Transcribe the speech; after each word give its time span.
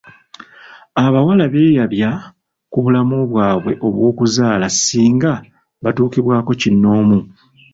Abawala 1.05 1.45
beyabya 1.53 2.09
ku 2.71 2.77
bulamu 2.83 3.17
bwabwe 3.31 3.71
obw'okuzaala 3.87 4.67
singa 4.71 5.33
batuukibwako 5.83 6.51
kinnoomu. 6.61 7.19